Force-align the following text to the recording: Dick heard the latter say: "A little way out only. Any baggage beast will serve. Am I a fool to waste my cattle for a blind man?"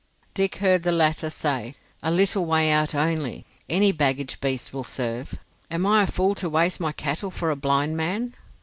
Dick 0.33 0.55
heard 0.55 0.81
the 0.81 0.91
latter 0.91 1.29
say: 1.29 1.75
"A 2.01 2.09
little 2.09 2.43
way 2.43 2.71
out 2.71 2.95
only. 2.95 3.45
Any 3.69 3.91
baggage 3.91 4.41
beast 4.41 4.73
will 4.73 4.83
serve. 4.83 5.35
Am 5.69 5.85
I 5.85 6.01
a 6.01 6.07
fool 6.07 6.33
to 6.41 6.49
waste 6.49 6.79
my 6.79 6.91
cattle 6.91 7.29
for 7.29 7.51
a 7.51 7.55
blind 7.55 7.95
man?" 7.95 8.33